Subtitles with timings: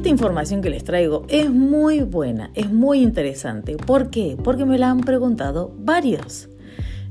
[0.00, 3.76] esta información que les traigo es muy buena, es muy interesante.
[3.76, 4.38] ¿Por qué?
[4.42, 6.48] Porque me la han preguntado varios.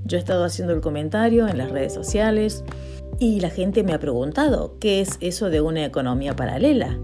[0.05, 2.63] Yo he estado haciendo el comentario en las redes sociales
[3.19, 6.97] y la gente me ha preguntado, ¿qué es eso de una economía paralela?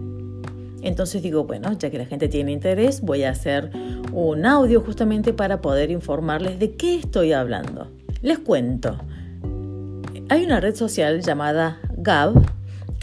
[0.81, 3.69] Entonces digo, bueno, ya que la gente tiene interés, voy a hacer
[4.11, 7.91] un audio justamente para poder informarles de qué estoy hablando.
[8.23, 8.97] Les cuento.
[10.29, 12.33] Hay una red social llamada Gab,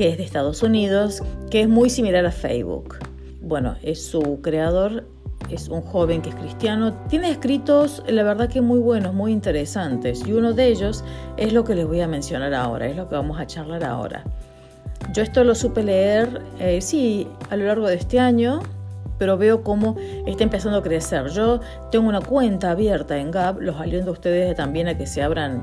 [0.02, 2.96] que es de Estados Unidos, que es muy similar a Facebook.
[3.40, 5.04] Bueno, es su creador
[5.48, 10.26] es un joven que es cristiano, tiene escritos, la verdad que muy buenos, muy interesantes,
[10.26, 11.04] y uno de ellos
[11.36, 14.24] es lo que les voy a mencionar ahora, es lo que vamos a charlar ahora.
[15.14, 18.58] Yo esto lo supe leer, eh, sí, a lo largo de este año,
[19.18, 19.94] pero veo cómo
[20.26, 21.28] está empezando a crecer.
[21.28, 21.60] Yo
[21.92, 25.62] tengo una cuenta abierta en Gab, los aliento a ustedes también a que se abran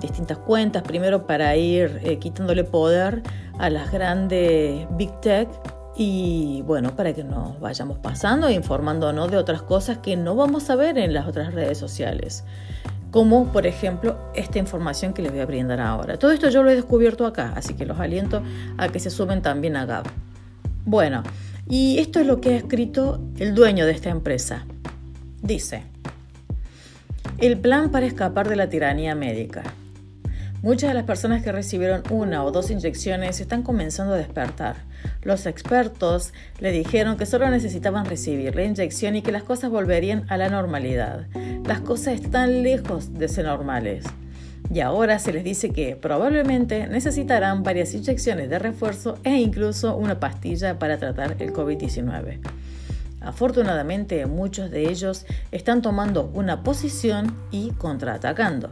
[0.00, 3.22] distintas cuentas, primero para ir eh, quitándole poder
[3.58, 5.48] a las grandes Big Tech
[5.96, 10.68] y bueno, para que nos vayamos pasando e informándonos de otras cosas que no vamos
[10.68, 12.44] a ver en las otras redes sociales.
[13.10, 16.18] Como por ejemplo esta información que les voy a brindar ahora.
[16.18, 18.42] Todo esto yo lo he descubierto acá, así que los aliento
[18.76, 20.04] a que se suben también a Gab.
[20.84, 21.22] Bueno,
[21.68, 24.66] y esto es lo que ha escrito el dueño de esta empresa.
[25.42, 25.84] Dice,
[27.38, 29.62] el plan para escapar de la tiranía médica.
[30.66, 34.74] Muchas de las personas que recibieron una o dos inyecciones están comenzando a despertar.
[35.22, 40.26] Los expertos le dijeron que solo necesitaban recibir la inyección y que las cosas volverían
[40.28, 41.28] a la normalidad.
[41.64, 44.06] Las cosas están lejos de ser normales.
[44.68, 50.18] Y ahora se les dice que probablemente necesitarán varias inyecciones de refuerzo e incluso una
[50.18, 52.40] pastilla para tratar el COVID-19.
[53.20, 58.70] Afortunadamente, muchos de ellos están tomando una posición y contraatacando.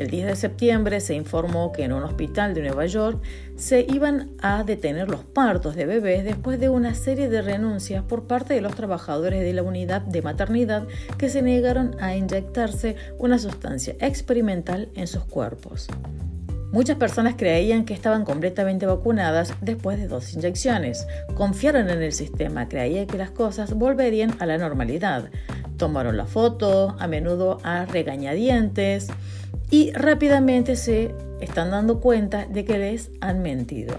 [0.00, 3.20] El 10 de septiembre se informó que en un hospital de Nueva York
[3.56, 8.26] se iban a detener los partos de bebés después de una serie de renuncias por
[8.26, 13.38] parte de los trabajadores de la unidad de maternidad que se negaron a inyectarse una
[13.38, 15.86] sustancia experimental en sus cuerpos.
[16.72, 21.06] Muchas personas creían que estaban completamente vacunadas después de dos inyecciones.
[21.34, 25.28] Confiaron en el sistema, creían que las cosas volverían a la normalidad.
[25.76, 29.08] Tomaron la foto, a menudo a regañadientes,
[29.70, 33.96] y rápidamente se están dando cuenta de que les han mentido.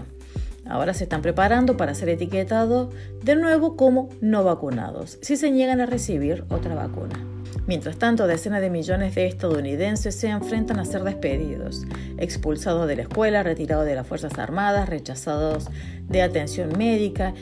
[0.64, 5.80] Ahora se están preparando para ser etiquetados de nuevo como no vacunados si se niegan
[5.80, 7.26] a recibir otra vacuna.
[7.66, 11.84] Mientras tanto, decenas de millones de estadounidenses se enfrentan a ser despedidos,
[12.18, 15.68] expulsados de la escuela, retirados de las Fuerzas Armadas, rechazados
[16.08, 17.34] de atención médica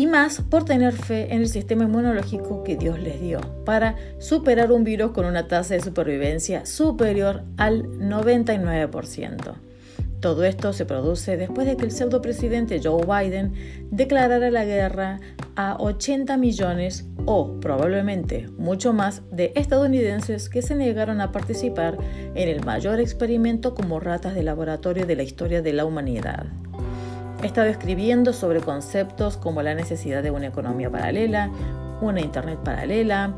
[0.00, 4.72] y más por tener fe en el sistema inmunológico que Dios les dio para superar
[4.72, 9.56] un virus con una tasa de supervivencia superior al 99%.
[10.20, 13.52] Todo esto se produce después de que el pseudo presidente Joe Biden
[13.90, 15.20] declarara la guerra
[15.54, 21.98] a 80 millones o probablemente mucho más de estadounidenses que se negaron a participar
[22.34, 26.46] en el mayor experimento como ratas de laboratorio de la historia de la humanidad.
[27.42, 31.50] He estado escribiendo sobre conceptos como la necesidad de una economía paralela,
[32.02, 33.32] una Internet paralela,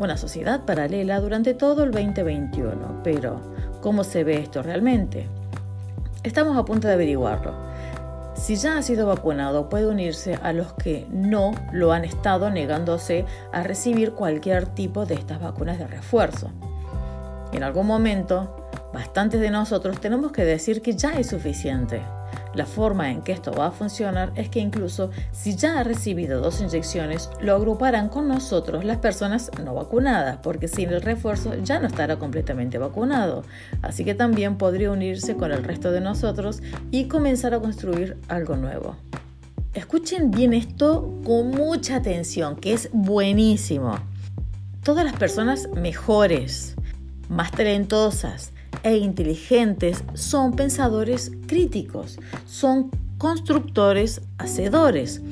[0.00, 3.02] una sociedad paralela durante todo el 2021.
[3.04, 3.40] Pero,
[3.80, 5.28] ¿cómo se ve esto realmente?
[6.24, 7.54] Estamos a punto de averiguarlo.
[8.34, 13.24] Si ya ha sido vacunado, puede unirse a los que no lo han estado negándose
[13.52, 16.50] a recibir cualquier tipo de estas vacunas de refuerzo.
[17.52, 22.02] En algún momento, bastantes de nosotros tenemos que decir que ya es suficiente.
[22.54, 26.40] La forma en que esto va a funcionar es que incluso si ya ha recibido
[26.40, 31.80] dos inyecciones, lo agruparán con nosotros las personas no vacunadas, porque sin el refuerzo ya
[31.80, 33.42] no estará completamente vacunado.
[33.82, 36.62] Así que también podría unirse con el resto de nosotros
[36.92, 38.96] y comenzar a construir algo nuevo.
[39.72, 43.98] Escuchen bien esto con mucha atención, que es buenísimo.
[44.84, 46.76] Todas las personas mejores,
[47.28, 48.52] más talentosas,
[48.84, 55.22] e inteligentes son pensadores críticos, son constructores hacedores.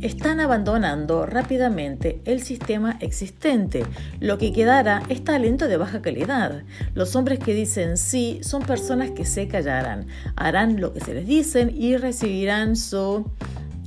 [0.00, 3.84] Están abandonando rápidamente el sistema existente.
[4.18, 6.64] Lo que quedará es talento de baja calidad.
[6.94, 11.26] Los hombres que dicen sí son personas que se callarán, harán lo que se les
[11.26, 13.30] dicen y recibirán su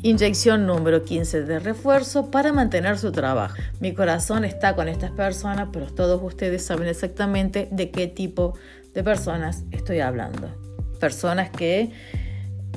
[0.05, 3.55] inyección número 15 de refuerzo para mantener su trabajo.
[3.79, 8.53] Mi corazón está con estas personas, pero todos ustedes saben exactamente de qué tipo
[8.93, 10.47] de personas estoy hablando.
[10.99, 11.89] Personas que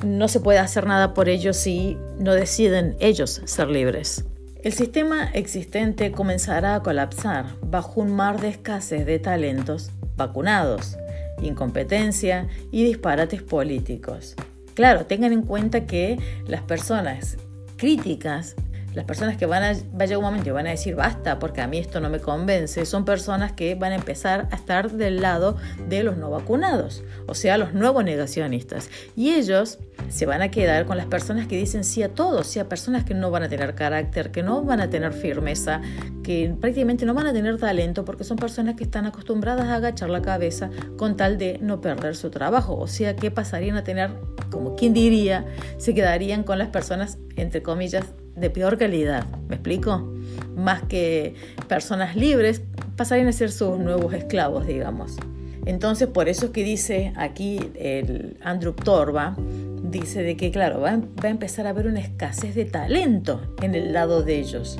[0.03, 4.25] no se puede hacer nada por ellos si no deciden ellos ser libres.
[4.63, 10.97] El sistema existente comenzará a colapsar bajo un mar de escasez de talentos vacunados,
[11.43, 14.35] incompetencia y disparates políticos.
[14.79, 16.17] Claro, tengan en cuenta que
[16.47, 17.35] las personas
[17.75, 18.55] críticas
[18.99, 21.67] Las personas que van a, va un momento y van a decir basta porque a
[21.67, 25.55] mí esto no me convence, son personas que van a empezar a estar del lado
[25.87, 28.89] de los no vacunados, o sea, los nuevos negacionistas.
[29.15, 29.79] Y ellos
[30.09, 33.05] se van a quedar con las personas que dicen sí a todo, sí a personas
[33.05, 35.79] que no van a tener carácter, que no van a tener firmeza,
[36.21, 40.09] que prácticamente no van a tener talento porque son personas que están acostumbradas a agachar
[40.09, 42.75] la cabeza con tal de no perder su trabajo.
[42.75, 44.11] O sea, que pasarían a tener,
[44.51, 45.45] como quien diría,
[45.77, 48.03] se quedarían con las personas, entre comillas,
[48.39, 49.25] de peor calidad.
[49.47, 50.11] ¿Me explico?
[50.55, 51.35] Más que
[51.67, 52.61] personas libres,
[52.95, 55.17] pasarían a ser sus nuevos esclavos, digamos.
[55.65, 59.35] Entonces, por eso es que dice aquí el Andrew Torba,
[59.83, 63.75] dice de que, claro, va, va a empezar a haber una escasez de talento en
[63.75, 64.77] el lado de ellos.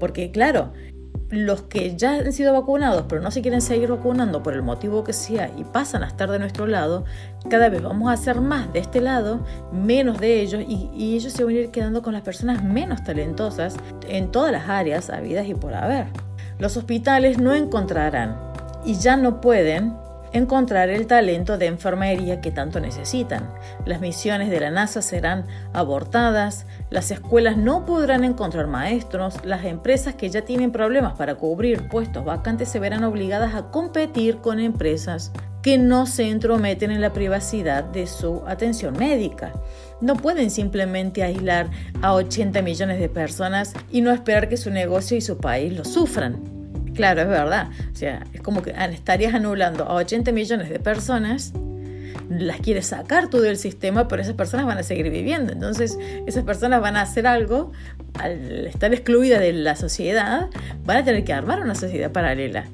[0.00, 0.72] Porque, claro,
[1.30, 5.02] los que ya han sido vacunados pero no se quieren seguir vacunando por el motivo
[5.04, 7.04] que sea y pasan a estar de nuestro lado,
[7.50, 11.32] cada vez vamos a hacer más de este lado, menos de ellos y, y ellos
[11.32, 13.76] se van a ir quedando con las personas menos talentosas
[14.08, 16.06] en todas las áreas habidas y por haber.
[16.58, 18.36] Los hospitales no encontrarán
[18.84, 19.94] y ya no pueden
[20.32, 23.50] encontrar el talento de enfermería que tanto necesitan.
[23.84, 30.14] Las misiones de la NASA serán abortadas, las escuelas no podrán encontrar maestros, las empresas
[30.14, 35.32] que ya tienen problemas para cubrir puestos vacantes se verán obligadas a competir con empresas
[35.66, 39.52] que no se entrometen en la privacidad de su atención médica.
[40.00, 41.70] No pueden simplemente aislar
[42.02, 45.84] a 80 millones de personas y no esperar que su negocio y su país lo
[45.84, 46.55] sufran.
[46.96, 47.68] Claro, es verdad.
[47.92, 51.52] O sea, es como que estarías anulando a 80 millones de personas,
[52.30, 55.52] las quieres sacar tú del sistema, pero esas personas van a seguir viviendo.
[55.52, 57.72] Entonces, esas personas van a hacer algo,
[58.18, 60.48] al estar excluidas de la sociedad,
[60.84, 62.64] van a tener que armar una sociedad paralela.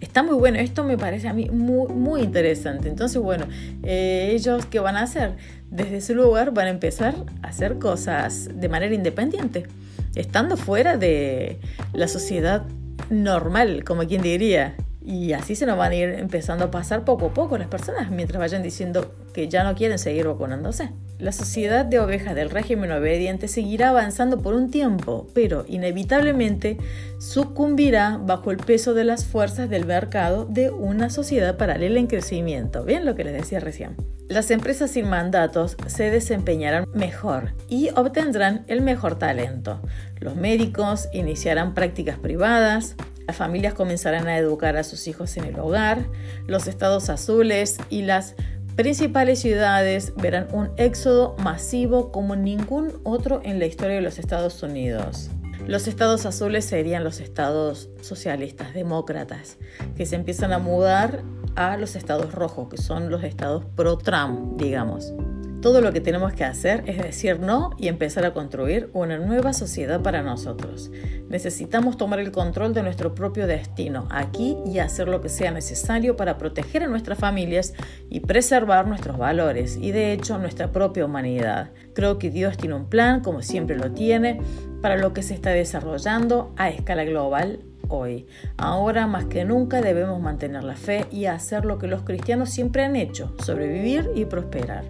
[0.00, 2.88] Está muy bueno, esto me parece a mí muy, interesante.
[2.88, 3.46] Entonces, bueno,
[3.82, 5.36] eh, ellos qué van a hacer?
[5.70, 9.66] Desde ese lugar van a empezar a hacer cosas de manera independiente,
[10.14, 11.60] estando fuera de
[11.92, 12.64] la sociedad
[13.10, 14.76] normal, como quien diría.
[15.04, 18.10] Y así se nos van a ir empezando a pasar poco a poco las personas
[18.10, 20.90] mientras vayan diciendo que ya no quieren seguir vacunándose.
[21.18, 26.78] La sociedad de ovejas del régimen obediente seguirá avanzando por un tiempo, pero inevitablemente
[27.18, 32.84] sucumbirá bajo el peso de las fuerzas del mercado de una sociedad paralela en crecimiento.
[32.84, 33.96] Bien lo que les decía recién.
[34.28, 39.82] Las empresas sin mandatos se desempeñarán mejor y obtendrán el mejor talento.
[40.20, 42.96] Los médicos iniciarán prácticas privadas,
[43.26, 46.06] las familias comenzarán a educar a sus hijos en el hogar,
[46.46, 48.34] los estados azules y las
[48.80, 54.62] principales ciudades verán un éxodo masivo como ningún otro en la historia de los Estados
[54.62, 55.28] Unidos.
[55.66, 59.58] Los estados azules serían los estados socialistas, demócratas,
[59.98, 61.22] que se empiezan a mudar
[61.56, 65.12] a los estados rojos, que son los estados pro-Trump, digamos.
[65.60, 69.52] Todo lo que tenemos que hacer es decir no y empezar a construir una nueva
[69.52, 70.90] sociedad para nosotros.
[71.28, 76.16] Necesitamos tomar el control de nuestro propio destino aquí y hacer lo que sea necesario
[76.16, 77.74] para proteger a nuestras familias
[78.08, 81.72] y preservar nuestros valores y de hecho nuestra propia humanidad.
[81.94, 84.40] Creo que Dios tiene un plan, como siempre lo tiene,
[84.80, 88.26] para lo que se está desarrollando a escala global hoy.
[88.56, 92.84] Ahora más que nunca debemos mantener la fe y hacer lo que los cristianos siempre
[92.84, 94.84] han hecho, sobrevivir y prosperar.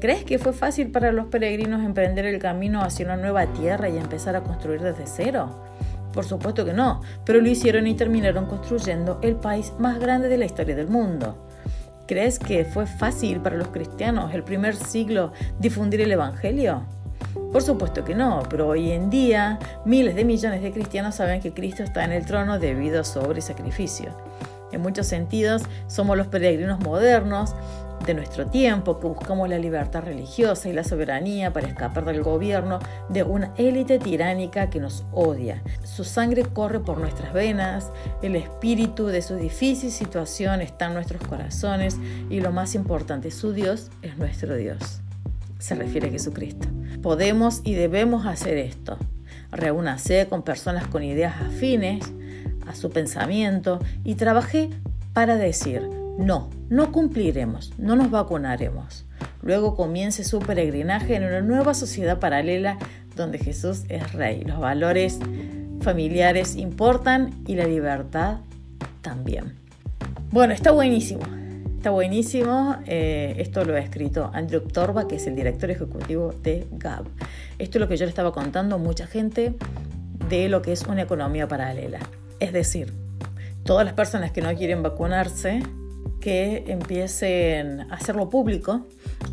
[0.00, 3.98] ¿Crees que fue fácil para los peregrinos emprender el camino hacia una nueva tierra y
[3.98, 5.62] empezar a construir desde cero?
[6.12, 10.38] Por supuesto que no, pero lo hicieron y terminaron construyendo el país más grande de
[10.38, 11.48] la historia del mundo.
[12.06, 16.84] ¿Crees que fue fácil para los cristianos el primer siglo difundir el Evangelio?
[17.52, 21.52] Por supuesto que no, pero hoy en día miles de millones de cristianos saben que
[21.52, 24.10] Cristo está en el trono debido a su obra y sacrificio.
[24.72, 27.54] En muchos sentidos, somos los peregrinos modernos
[28.06, 32.78] de nuestro tiempo que buscamos la libertad religiosa y la soberanía para escapar del gobierno
[33.10, 35.62] de una élite tiránica que nos odia.
[35.84, 37.90] Su sangre corre por nuestras venas,
[38.22, 41.98] el espíritu de su difícil situación está en nuestros corazones
[42.30, 45.02] y lo más importante, su Dios es nuestro Dios.
[45.58, 46.66] Se refiere a Jesucristo.
[47.02, 48.96] Podemos y debemos hacer esto.
[49.50, 52.12] Reúnase con personas con ideas afines
[52.66, 54.70] a su pensamiento y trabajé
[55.12, 55.82] para decir,
[56.18, 59.04] no, no cumpliremos, no nos vacunaremos.
[59.42, 62.78] Luego comience su peregrinaje en una nueva sociedad paralela
[63.16, 64.44] donde Jesús es rey.
[64.44, 65.18] Los valores
[65.80, 68.38] familiares importan y la libertad
[69.02, 69.56] también.
[70.30, 71.41] Bueno, está buenísimo.
[71.82, 72.76] Está buenísimo.
[72.86, 77.06] Eh, esto lo ha escrito Andrew Torba, que es el director ejecutivo de GAB.
[77.58, 79.56] Esto es lo que yo le estaba contando a mucha gente
[80.28, 81.98] de lo que es una economía paralela.
[82.38, 82.92] Es decir,
[83.64, 85.60] todas las personas que no quieren vacunarse
[86.20, 88.86] que empiecen a hacerlo público.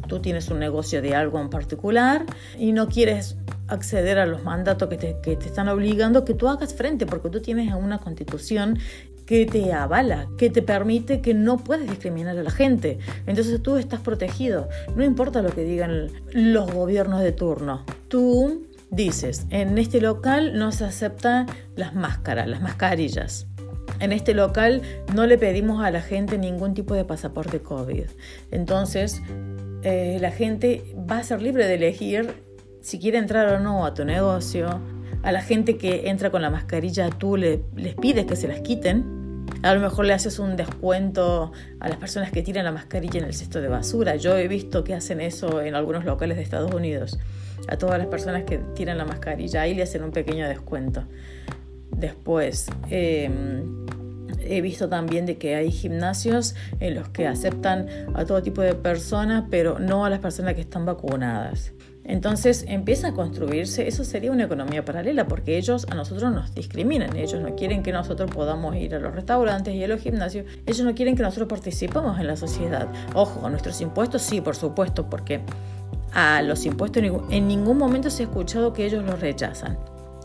[0.07, 2.25] Tú tienes un negocio de algo en particular
[2.57, 3.37] y no quieres
[3.67, 7.29] acceder a los mandatos que te, que te están obligando, que tú hagas frente, porque
[7.29, 8.79] tú tienes una constitución
[9.29, 12.97] que te avala, que te permite que no puedes discriminar a la gente.
[13.27, 14.67] Entonces tú estás protegido.
[14.95, 17.85] No importa lo que digan los gobiernos de turno.
[18.07, 21.45] Tú dices, en este local no se aceptan
[21.75, 23.45] las máscaras, las mascarillas.
[23.99, 24.81] En este local
[25.13, 28.05] no le pedimos a la gente ningún tipo de pasaporte COVID.
[28.49, 29.21] Entonces,
[29.83, 32.33] eh, la gente va a ser libre de elegir
[32.81, 34.81] si quiere entrar o no a tu negocio.
[35.21, 38.61] A la gente que entra con la mascarilla, tú le, les pides que se las
[38.61, 39.18] quiten
[39.61, 43.25] a lo mejor le haces un descuento a las personas que tiran la mascarilla en
[43.25, 44.15] el cesto de basura.
[44.15, 47.19] Yo he visto que hacen eso en algunos locales de Estados Unidos.
[47.67, 51.03] A todas las personas que tiran la mascarilla, ahí le hacen un pequeño descuento.
[51.91, 53.85] Después, em,
[54.41, 58.75] he visto también de que hay gimnasios en los que aceptan a todo tipo de
[58.75, 61.73] personas, pero no a las personas que están vacunadas.
[62.09, 67.15] Entonces empieza a construirse, eso sería una economía paralela, porque ellos a nosotros nos discriminan,
[67.15, 70.81] ellos no quieren que nosotros podamos ir a los restaurantes y a los gimnasios, ellos
[70.81, 72.87] no quieren que nosotros participemos en la sociedad.
[73.13, 75.41] Ojo, nuestros impuestos sí, por supuesto, porque
[76.11, 79.77] a los impuestos en ningún momento se ha escuchado que ellos los rechazan.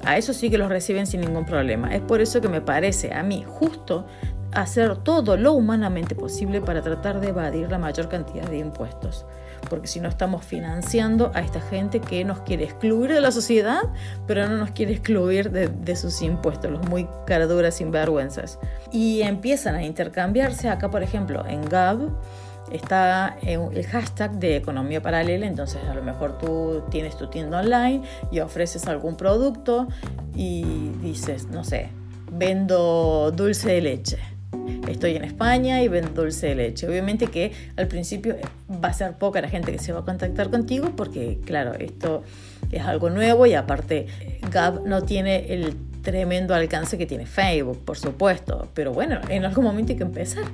[0.07, 1.95] A eso sí que los reciben sin ningún problema.
[1.95, 4.07] Es por eso que me parece a mí justo
[4.53, 9.27] hacer todo lo humanamente posible para tratar de evadir la mayor cantidad de impuestos
[9.69, 13.83] porque si no estamos financiando a esta gente que nos quiere excluir de la sociedad,
[14.27, 18.59] pero no nos quiere excluir de, sus impuestos, los muy caraduras sinvergüenzas.
[18.93, 21.99] Y empiezan a intercambiarse, acá por ejemplo en Gab,
[22.71, 28.03] está el hashtag de economía paralela, entonces a lo mejor tú tienes tu tienda online
[28.31, 29.89] y ofreces algún producto
[30.35, 31.91] y dices, no sé,
[32.33, 34.34] vendo dulce de leche
[34.89, 36.89] estoy en España y vendo dulce de leche.
[36.89, 38.37] Obviamente que al principio
[38.71, 42.23] va a ser poca la gente que se va a contactar contigo porque, claro, esto
[42.71, 44.07] es algo nuevo y aparte
[44.51, 49.65] Gab no tiene el tremendo alcance que tiene Facebook, por supuesto, pero bueno, en algún
[49.65, 50.45] momento hay que empezar.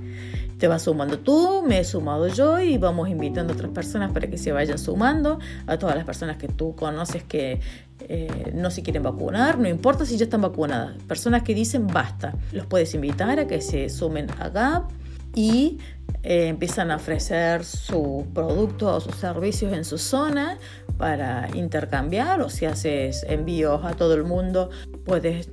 [0.60, 4.28] Te vas sumando tú, me he sumado yo y vamos invitando a otras personas para
[4.28, 7.60] que se vayan sumando, a todas las personas que tú conoces que
[8.00, 11.02] eh, no se quieren vacunar, no importa si ya están vacunadas.
[11.04, 14.90] Personas que dicen basta, los puedes invitar a que se sumen a GAP
[15.34, 15.78] y
[16.22, 20.58] eh, empiezan a ofrecer sus productos o sus servicios en su zona
[20.98, 24.68] para intercambiar o si haces envíos a todo el mundo
[25.06, 25.48] puedes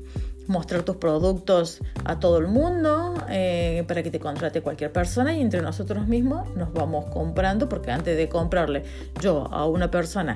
[0.47, 5.41] mostrar tus productos a todo el mundo eh, para que te contrate cualquier persona y
[5.41, 8.83] entre nosotros mismos nos vamos comprando porque antes de comprarle
[9.21, 10.35] yo a una persona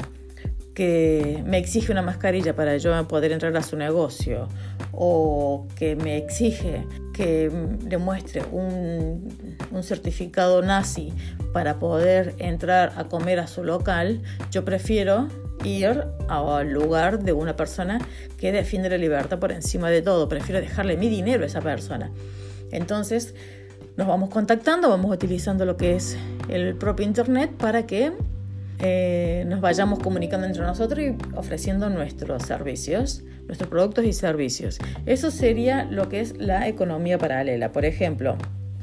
[0.74, 4.48] que me exige una mascarilla para yo poder entrar a su negocio
[4.94, 7.50] o que me exige que
[7.82, 11.14] demuestre un, un certificado nazi
[11.54, 15.28] para poder entrar a comer a su local, yo prefiero
[15.64, 18.00] ir al lugar de una persona
[18.38, 20.28] que defiende la libertad por encima de todo.
[20.30, 22.12] Prefiero dejarle mi dinero a esa persona.
[22.72, 23.36] Entonces,
[23.98, 26.18] nos vamos contactando, vamos utilizando lo que es
[26.50, 28.14] el propio Internet para que
[28.80, 34.80] eh, nos vayamos comunicando entre nosotros y ofreciendo nuestros servicios, nuestros productos y servicios.
[35.06, 37.72] Eso sería lo que es la economía paralela.
[37.72, 38.38] Por ejemplo,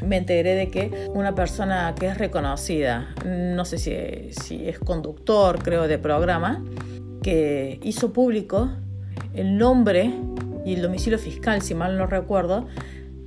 [0.04, 5.62] me enteré de que una persona que es reconocida, no sé si, si es conductor,
[5.62, 6.64] creo, de programa,
[7.22, 8.70] que hizo público
[9.34, 10.12] el nombre
[10.64, 12.66] y el domicilio fiscal, si mal no recuerdo,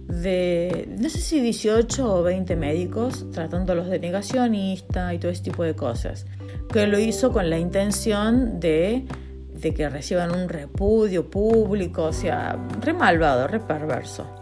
[0.08, 5.64] de no sé si 18 o 20 médicos tratándolos de negacionista y todo ese tipo
[5.64, 6.26] de cosas
[6.72, 9.06] que lo hizo con la intención de,
[9.62, 14.41] que reciban un repudio público, o sea, re malvado, re perverso.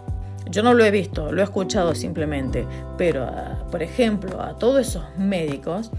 [0.50, 2.65] Yo no lo he visto, lo he escuchado simplemente,
[2.98, 5.91] pero ah, por ejemplo a todos esos médicos,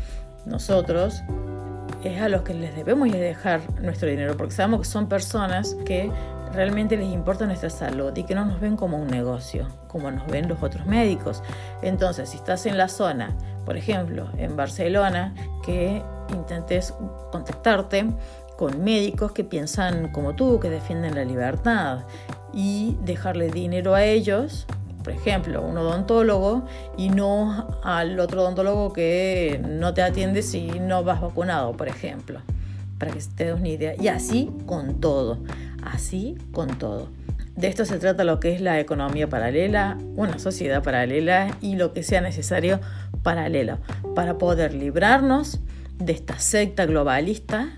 [0.44, 1.22] nosotros
[2.02, 6.10] es a los que les debemos dejar nuestro dinero, porque sabemos que son personas que
[6.52, 10.26] realmente les importa nuestra salud y que no nos ven como un negocio, como nos
[10.26, 11.42] ven los otros médicos.
[11.82, 16.94] Entonces, si estás en la zona, por ejemplo, en Barcelona, que intentes
[17.30, 18.06] contactarte
[18.60, 22.00] con médicos que piensan como tú, que defienden la libertad
[22.52, 24.66] y dejarle dinero a ellos,
[25.02, 26.66] por ejemplo, un odontólogo
[26.98, 32.42] y no al otro odontólogo que no te atiende si no vas vacunado, por ejemplo,
[32.98, 33.94] para que te des una idea.
[33.98, 35.38] Y así con todo,
[35.82, 37.08] así con todo.
[37.56, 41.94] De esto se trata lo que es la economía paralela, una sociedad paralela y lo
[41.94, 42.78] que sea necesario
[43.22, 43.78] paralelo
[44.14, 45.60] para poder librarnos
[45.96, 47.70] de esta secta globalista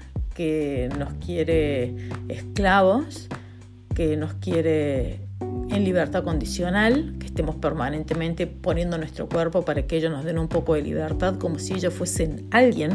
[0.43, 1.95] que nos quiere
[2.29, 3.29] esclavos,
[3.95, 10.11] que nos quiere en libertad condicional, que estemos permanentemente poniendo nuestro cuerpo para que ellos
[10.11, 12.91] nos den un poco de libertad como si ellos fuesen alguien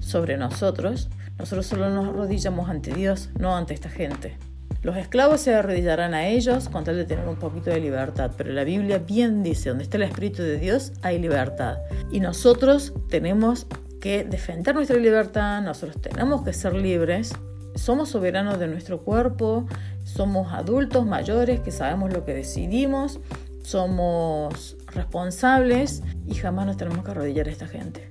[0.00, 1.08] sobre nosotros.
[1.38, 4.36] Nosotros solo nos arrodillamos ante Dios, no ante esta gente.
[4.82, 8.50] Los esclavos se arrodillarán a ellos con tal de tener un poquito de libertad, pero
[8.50, 11.78] la Biblia bien dice, donde está el Espíritu de Dios hay libertad.
[12.10, 13.68] Y nosotros tenemos
[14.02, 17.32] que defender nuestra libertad, nosotros tenemos que ser libres,
[17.76, 19.64] somos soberanos de nuestro cuerpo,
[20.02, 23.20] somos adultos mayores que sabemos lo que decidimos,
[23.62, 28.08] somos responsables y jamás nos tenemos que arrodillar a esta gente.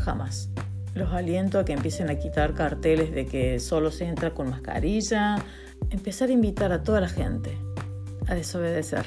[0.00, 0.48] Jamás.
[0.94, 5.36] Los aliento a que empiecen a quitar carteles de que solo se entra con mascarilla,
[5.90, 7.58] empezar a invitar a toda la gente
[8.28, 9.04] a desobedecer,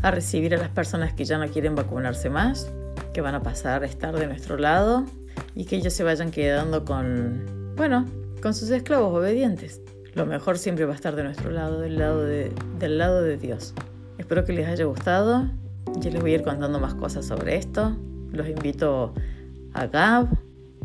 [0.00, 2.70] a recibir a las personas que ya no quieren vacunarse más,
[3.12, 5.04] que van a pasar a estar de nuestro lado
[5.54, 8.06] y que ellos se vayan quedando con, bueno,
[8.42, 9.80] con sus esclavos obedientes.
[10.14, 13.36] Lo mejor siempre va a estar de nuestro lado, del lado de, del lado de
[13.36, 13.74] Dios.
[14.18, 15.50] Espero que les haya gustado.
[16.00, 17.96] Yo les voy a ir contando más cosas sobre esto.
[18.32, 19.14] Los invito
[19.74, 20.28] a Gab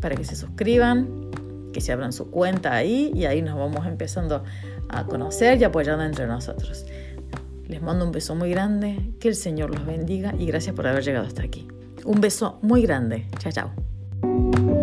[0.00, 1.30] para que se suscriban,
[1.72, 4.44] que se abran su cuenta ahí y ahí nos vamos empezando
[4.88, 6.86] a conocer y apoyando entre nosotros.
[7.66, 11.02] Les mando un beso muy grande, que el Señor los bendiga y gracias por haber
[11.02, 11.66] llegado hasta aquí.
[12.04, 13.26] Un beso muy grande.
[13.38, 13.93] Chao, chao.
[14.24, 14.73] Thank you.